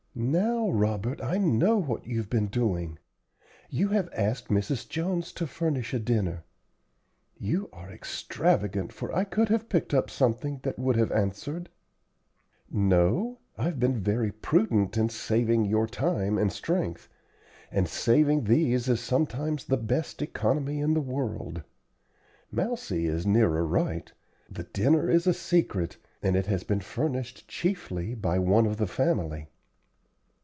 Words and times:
"Now, 0.13 0.69
Robert, 0.69 1.21
I 1.21 1.37
know 1.37 1.77
what 1.77 2.05
you've 2.05 2.29
been 2.29 2.47
doing. 2.47 2.99
You 3.69 3.87
have 3.89 4.09
asked 4.11 4.49
Mrs. 4.49 4.87
Jones 4.89 5.31
to 5.31 5.47
furnish 5.47 5.93
a 5.93 5.99
dinner. 5.99 6.43
You 7.39 7.69
are 7.71 7.89
extravagant, 7.89 8.91
for 8.91 9.15
I 9.15 9.23
could 9.23 9.47
have 9.47 9.69
picked 9.69 9.93
up 9.93 10.09
something 10.09 10.59
that 10.63 10.77
would 10.77 10.97
have 10.97 11.13
answered." 11.13 11.69
"No; 12.69 13.37
I've 13.57 13.79
been 13.79 14.01
very 14.01 14.33
prudent 14.33 14.97
in 14.97 15.07
saving 15.07 15.63
your 15.63 15.87
time 15.87 16.37
and 16.37 16.51
strength, 16.51 17.07
and 17.71 17.87
saving 17.87 18.43
these 18.43 18.89
is 18.89 18.99
sometimes 18.99 19.63
the 19.63 19.77
best 19.77 20.21
economy 20.21 20.81
in 20.81 20.93
the 20.93 20.99
world. 20.99 21.63
Mousie 22.51 23.05
is 23.07 23.25
nearer 23.25 23.65
right. 23.65 24.11
The 24.49 24.63
dinner 24.63 25.09
is 25.09 25.25
a 25.25 25.33
secret, 25.33 25.95
and 26.21 26.35
it 26.35 26.47
has 26.47 26.65
been 26.65 26.81
furnished 26.81 27.47
chiefly 27.47 28.13
by 28.13 28.39
one 28.39 28.65
of 28.65 28.75
the 28.75 28.87
family." 28.87 29.47